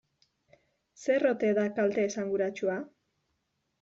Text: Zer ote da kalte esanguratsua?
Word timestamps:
Zer 1.03 1.27
ote 1.33 1.51
da 1.59 1.67
kalte 1.81 2.07
esanguratsua? 2.13 2.79